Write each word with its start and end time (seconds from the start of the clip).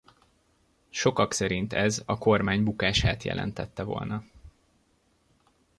Sokak 0.89 1.33
szerint 1.33 1.73
ez 1.73 2.03
a 2.05 2.17
kormány 2.17 2.63
bukását 2.63 3.23
jelentette 3.23 3.83
volna. 3.83 4.23